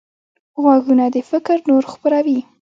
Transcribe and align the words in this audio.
غوږونه 0.61 1.05
د 1.15 1.17
فکر 1.29 1.57
نور 1.69 1.83
خپروي 1.93 2.39